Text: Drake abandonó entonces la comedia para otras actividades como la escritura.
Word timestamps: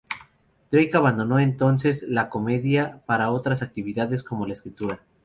Drake 0.71 0.97
abandonó 0.97 1.37
entonces 1.37 2.01
la 2.01 2.27
comedia 2.27 3.03
para 3.05 3.29
otras 3.29 3.61
actividades 3.61 4.23
como 4.23 4.47
la 4.47 4.53
escritura. 4.53 5.03